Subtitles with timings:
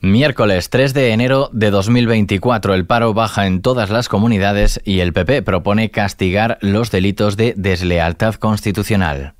[0.00, 5.12] Miércoles 3 de enero de 2024 el paro baja en todas las comunidades y el
[5.12, 9.34] PP propone castigar los delitos de deslealtad constitucional.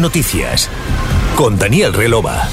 [0.00, 0.70] Noticias
[1.36, 2.48] con Daniel Relova.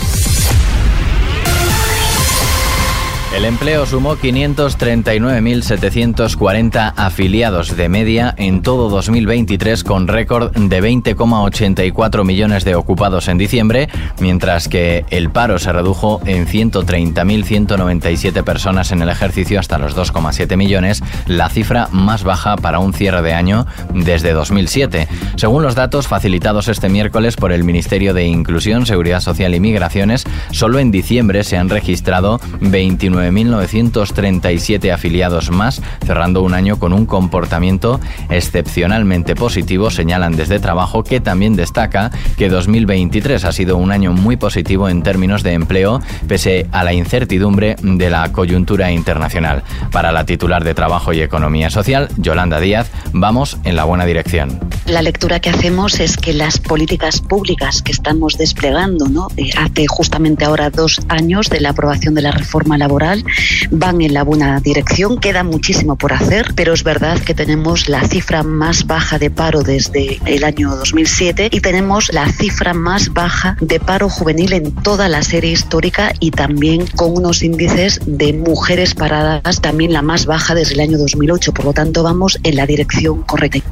[3.36, 12.64] El empleo sumó 539.740 afiliados de media en todo 2023 con récord de 20,84 millones
[12.64, 13.90] de ocupados en diciembre,
[14.22, 20.56] mientras que el paro se redujo en 130.197 personas en el ejercicio hasta los 2,7
[20.56, 25.10] millones, la cifra más baja para un cierre de año desde 2007.
[25.36, 30.24] Según los datos facilitados este miércoles por el Ministerio de Inclusión, Seguridad Social y Migraciones,
[30.52, 37.06] solo en diciembre se han registrado 29 9.937 afiliados más, cerrando un año con un
[37.06, 44.14] comportamiento excepcionalmente positivo, señalan desde trabajo que también destaca que 2023 ha sido un año
[44.14, 49.64] muy positivo en términos de empleo, pese a la incertidumbre de la coyuntura internacional.
[49.92, 54.60] Para la titular de Trabajo y Economía Social, Yolanda Díaz, vamos en la buena dirección.
[54.88, 59.30] La lectura que hacemos es que las políticas públicas que estamos desplegando, ¿no?
[59.36, 63.26] Eh, hace justamente ahora dos años de la aprobación de la reforma laboral,
[63.72, 65.20] van en la buena dirección.
[65.20, 69.64] Queda muchísimo por hacer, pero es verdad que tenemos la cifra más baja de paro
[69.64, 75.10] desde el año 2007 y tenemos la cifra más baja de paro juvenil en toda
[75.10, 80.54] la serie histórica y también con unos índices de mujeres paradas también la más baja
[80.54, 81.54] desde el año 2008.
[81.54, 83.64] Por lo tanto, vamos en la dirección correcta.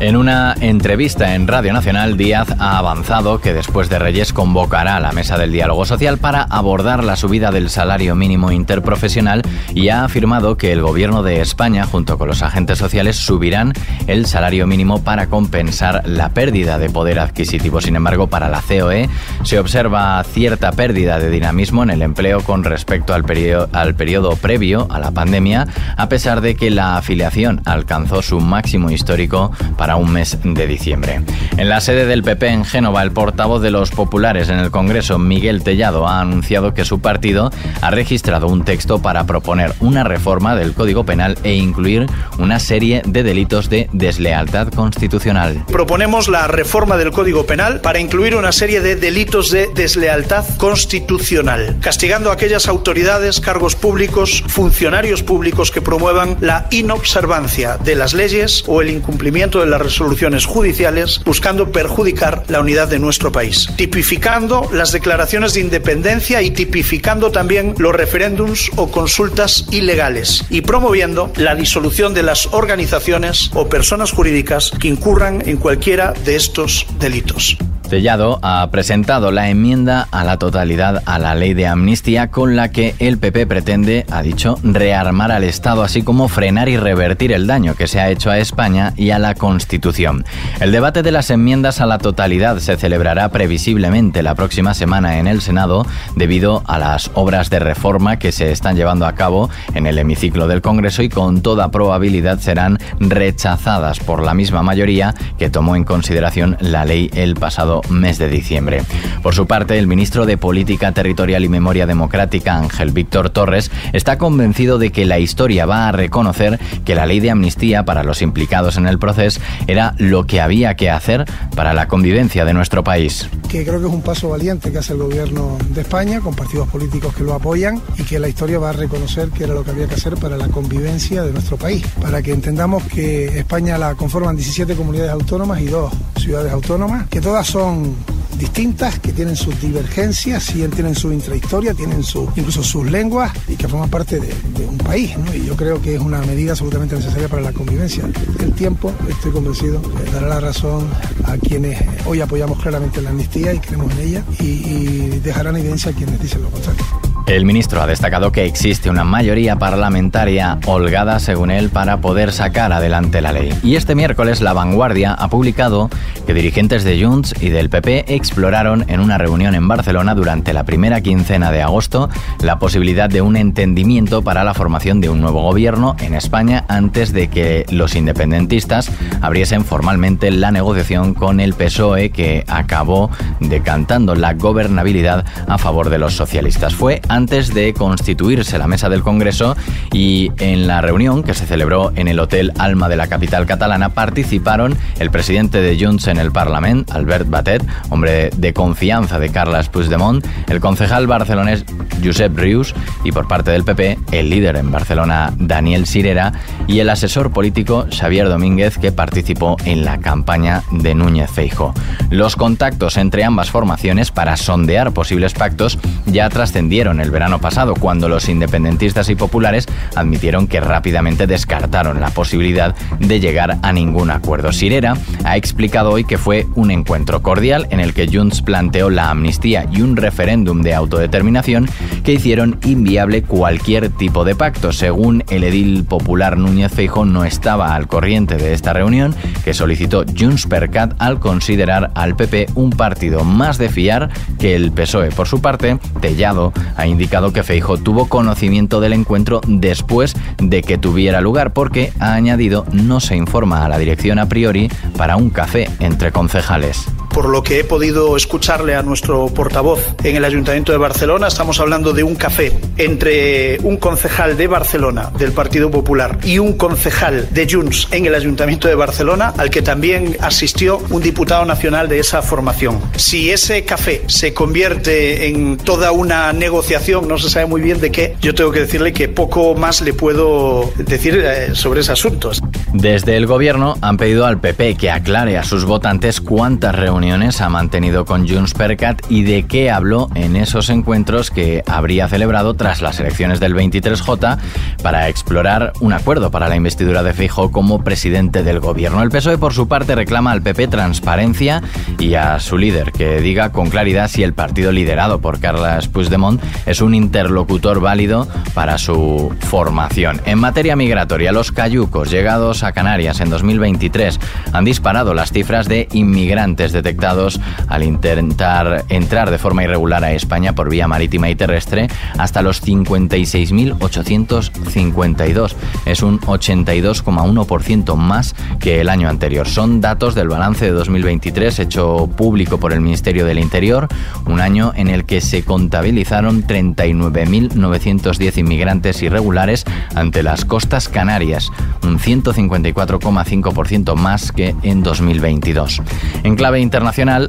[0.00, 5.10] En una entrevista en Radio Nacional, Díaz ha avanzado que después de Reyes convocará la
[5.10, 9.42] mesa del diálogo social para abordar la subida del salario mínimo interprofesional
[9.74, 13.72] y ha afirmado que el gobierno de España, junto con los agentes sociales, subirán
[14.06, 17.80] el salario mínimo para compensar la pérdida de poder adquisitivo.
[17.80, 19.08] Sin embargo, para la COE
[19.42, 24.36] se observa cierta pérdida de dinamismo en el empleo con respecto al periodo, al periodo
[24.36, 29.87] previo a la pandemia, a pesar de que la afiliación alcanzó su máximo histórico para
[29.96, 31.22] un mes de diciembre.
[31.56, 35.18] En la sede del PP en Génova, el portavoz de los populares en el Congreso,
[35.18, 37.50] Miguel Tellado, ha anunciado que su partido
[37.80, 42.06] ha registrado un texto para proponer una reforma del Código Penal e incluir
[42.38, 45.64] una serie de delitos de deslealtad constitucional.
[45.70, 51.78] Proponemos la reforma del Código Penal para incluir una serie de delitos de deslealtad constitucional,
[51.80, 58.64] castigando a aquellas autoridades, cargos públicos, funcionarios públicos que promuevan la inobservancia de las leyes
[58.66, 64.68] o el incumplimiento de la resoluciones judiciales buscando perjudicar la unidad de nuestro país, tipificando
[64.72, 71.54] las declaraciones de independencia y tipificando también los referéndums o consultas ilegales y promoviendo la
[71.54, 77.56] disolución de las organizaciones o personas jurídicas que incurran en cualquiera de estos delitos.
[77.88, 82.70] Tellado ha presentado la enmienda a la totalidad a la ley de amnistía con la
[82.70, 87.46] que el PP pretende, ha dicho, rearmar al Estado así como frenar y revertir el
[87.46, 90.24] daño que se ha hecho a España y a la Constitución.
[90.60, 95.26] El debate de las enmiendas a la totalidad se celebrará previsiblemente la próxima semana en
[95.26, 99.86] el Senado debido a las obras de reforma que se están llevando a cabo en
[99.86, 105.48] el hemiciclo del Congreso y con toda probabilidad serán rechazadas por la misma mayoría que
[105.48, 108.82] tomó en consideración la ley el pasado mes de diciembre.
[109.22, 114.18] Por su parte, el ministro de Política Territorial y Memoria Democrática, Ángel Víctor Torres, está
[114.18, 118.22] convencido de que la historia va a reconocer que la ley de amnistía para los
[118.22, 121.24] implicados en el proceso era lo que había que hacer
[121.54, 123.28] para la convivencia de nuestro país.
[123.48, 126.68] Que creo que es un paso valiente que hace el gobierno de España con partidos
[126.68, 129.70] políticos que lo apoyan y que la historia va a reconocer que era lo que
[129.70, 133.94] había que hacer para la convivencia de nuestro país, para que entendamos que España la
[133.94, 135.92] conforman 17 comunidades autónomas y dos
[136.28, 137.96] ciudades autónomas, que todas son
[138.38, 143.66] distintas, que tienen sus divergencias, tienen su intrahistoria, tienen su, incluso sus lenguas y que
[143.66, 145.16] forman parte de, un país.
[145.32, 148.04] Y yo creo que es una medida absolutamente necesaria para la convivencia.
[148.40, 149.80] El tiempo, estoy convencido,
[150.12, 150.86] dará la razón
[151.24, 155.92] a quienes hoy apoyamos claramente la amnistía y creemos en ella y, y dejarán evidencia
[155.92, 157.07] a quienes dicen lo contrario.
[157.28, 162.72] El ministro ha destacado que existe una mayoría parlamentaria holgada, según él, para poder sacar
[162.72, 163.52] adelante la ley.
[163.62, 165.90] Y este miércoles La Vanguardia ha publicado
[166.26, 170.64] que dirigentes de Junts y del PP exploraron en una reunión en Barcelona durante la
[170.64, 172.08] primera quincena de agosto
[172.40, 177.12] la posibilidad de un entendimiento para la formación de un nuevo gobierno en España antes
[177.12, 178.90] de que los independentistas
[179.20, 183.10] abriesen formalmente la negociación con el PSOE que acabó
[183.40, 186.74] decantando la gobernabilidad a favor de los socialistas.
[186.74, 189.56] Fue de constituirse la mesa del Congreso
[189.92, 193.88] y en la reunión que se celebró en el Hotel Alma de la capital catalana
[193.88, 199.68] participaron el presidente de Junts en el Parlamento, Albert Batet, hombre de confianza de Carles
[199.68, 201.64] Puigdemont, el concejal barcelonés
[202.04, 202.72] Josep Rius
[203.02, 206.32] y por parte del PP el líder en Barcelona Daniel Sirera
[206.68, 211.74] y el asesor político Xavier Domínguez que participó en la campaña de Núñez Feijo.
[212.10, 218.08] Los contactos entre ambas formaciones para sondear posibles pactos ya trascendieron el verano pasado cuando
[218.08, 224.52] los independentistas y populares admitieron que rápidamente descartaron la posibilidad de llegar a ningún acuerdo.
[224.52, 229.10] Sirera ha explicado hoy que fue un encuentro cordial en el que Junts planteó la
[229.10, 231.68] amnistía y un referéndum de autodeterminación
[232.04, 234.72] que hicieron inviable cualquier tipo de pacto.
[234.72, 239.14] Según el edil popular Núñez Feijo no estaba al corriente de esta reunión
[239.44, 244.54] que solicitó Junts per Cat al considerar al PP un partido más de fiar que
[244.54, 245.10] el PSOE.
[245.10, 250.78] Por su parte, Tellado ha indicado que Feijo tuvo conocimiento del encuentro después de que
[250.78, 255.30] tuviera lugar porque ha añadido no se informa a la dirección a priori para un
[255.30, 260.70] café entre concejales por lo que he podido escucharle a nuestro portavoz en el Ayuntamiento
[260.70, 266.20] de Barcelona, estamos hablando de un café entre un concejal de Barcelona del Partido Popular
[266.22, 271.02] y un concejal de Junts en el Ayuntamiento de Barcelona, al que también asistió un
[271.02, 272.78] diputado nacional de esa formación.
[272.94, 277.90] Si ese café se convierte en toda una negociación, no se sabe muy bien de
[277.90, 282.30] qué, yo tengo que decirle que poco más le puedo decir eh, sobre ese asunto.
[282.72, 287.48] Desde el gobierno han pedido al PP que aclare a sus votantes cuántas reuniones ha
[287.48, 292.52] mantenido con Junts per Cat y de qué habló en esos encuentros que habría celebrado
[292.52, 294.38] tras las elecciones del 23J
[294.82, 299.02] para explorar un acuerdo para la investidura de Fijo como presidente del gobierno.
[299.02, 301.62] El PSOE, por su parte, reclama al PP transparencia
[301.98, 306.42] y a su líder que diga con claridad si el partido liderado por Carles Puigdemont
[306.66, 310.20] es un interlocutor válido para su formación.
[310.26, 314.20] En materia migratoria, los cayucos llegados a Canarias en 2023
[314.52, 320.54] han disparado las cifras de inmigrantes detectados al intentar entrar de forma irregular a España
[320.54, 325.54] por vía marítima y terrestre hasta los 56.852.
[325.84, 329.46] Es un 82,1% más que el año anterior.
[329.46, 333.88] Son datos del balance de 2023 hecho público por el Ministerio del Interior,
[334.24, 341.50] un año en el que se contabilizaron 39.910 inmigrantes irregulares ante las costas canarias,
[341.82, 345.82] un 154,5% más que en 2022.
[346.22, 346.77] En clave internacional,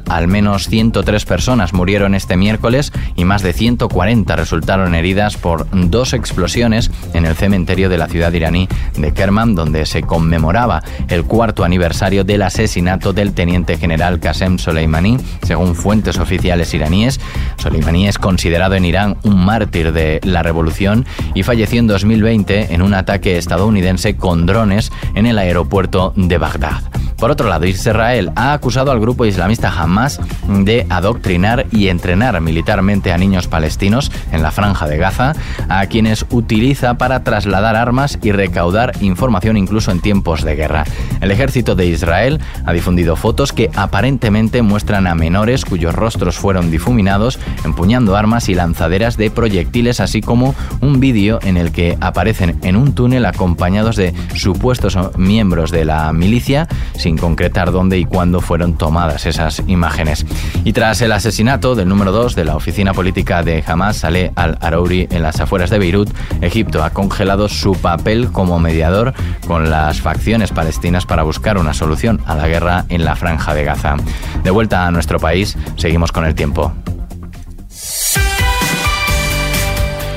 [0.08, 6.12] al menos 103 personas murieron este miércoles y más de 140 resultaron heridas por dos
[6.12, 11.64] explosiones en el cementerio de la ciudad iraní de Kerman, donde se conmemoraba el cuarto
[11.64, 17.20] aniversario del asesinato del teniente general Qasem Soleimani, según fuentes oficiales iraníes.
[17.56, 22.82] Soleimani es considerado en Irán un mártir de la revolución y falleció en 2020 en
[22.82, 26.82] un ataque estadounidense con drones en el aeropuerto de Bagdad.
[27.20, 30.18] Por otro lado, Israel ha acusado al grupo islamista Hamas
[30.48, 35.34] de adoctrinar y entrenar militarmente a niños palestinos en la franja de Gaza,
[35.68, 40.84] a quienes utiliza para trasladar armas y recaudar información incluso en tiempos de guerra.
[41.20, 46.70] El ejército de Israel ha difundido fotos que aparentemente muestran a menores cuyos rostros fueron
[46.70, 52.58] difuminados empuñando armas y lanzaderas de proyectiles, así como un vídeo en el que aparecen
[52.62, 56.66] en un túnel acompañados de supuestos miembros de la milicia
[57.16, 60.26] concretar dónde y cuándo fueron tomadas esas imágenes.
[60.64, 65.08] Y tras el asesinato del número 2 de la oficina política de Hamas, Saleh al-Arouri,
[65.10, 66.10] en las afueras de Beirut,
[66.40, 69.14] Egipto ha congelado su papel como mediador
[69.46, 73.64] con las facciones palestinas para buscar una solución a la guerra en la franja de
[73.64, 73.96] Gaza.
[74.42, 76.72] De vuelta a nuestro país, seguimos con el tiempo.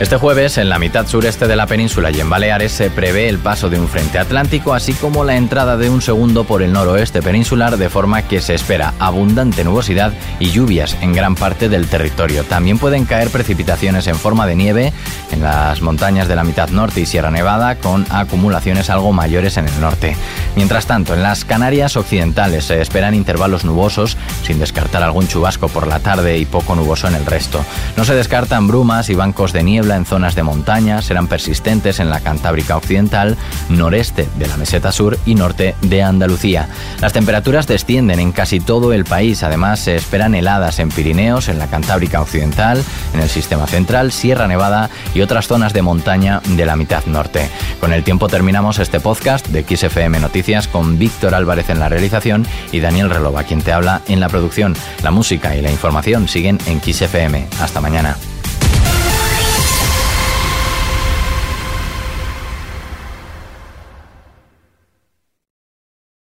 [0.04, 3.38] Este jueves, en la mitad sureste de la península y en Baleares, se prevé el
[3.38, 7.22] paso de un frente atlántico, así como la entrada de un segundo por el noroeste
[7.22, 12.44] peninsular, de forma que se espera abundante nubosidad y lluvias en gran parte del territorio.
[12.44, 14.92] También pueden caer precipitaciones en forma de nieve
[15.32, 19.70] en las montañas de la mitad norte y Sierra Nevada, con acumulaciones algo mayores en
[19.70, 20.18] el norte.
[20.58, 25.88] Mientras tanto, en las Canarias occidentales se esperan intervalos nubosos, sin descartar algún chubasco por
[25.88, 27.64] la tarde y poco nuboso en el resto.
[27.96, 32.10] No se descartan brumas y bancos de niebla en zonas de montaña, serán persistentes en
[32.10, 33.38] la Cantábrica Occidental,
[33.70, 36.68] noreste de la meseta sur y norte de Andalucía.
[37.02, 41.60] Las temperaturas descienden en casi todo el país, además se esperan heladas en Pirineos, en
[41.60, 42.84] la Cantábrica Occidental,
[43.14, 47.50] en el Sistema Central, Sierra Nevada y otras zonas de montaña de la mitad norte.
[47.80, 52.46] Con el tiempo terminamos este podcast de XFM Noticias con Víctor Álvarez en la realización
[52.72, 54.76] y Daniel Relova, quien te habla en la producción.
[55.04, 57.48] La música y la información siguen en XFM.
[57.60, 58.18] Hasta mañana.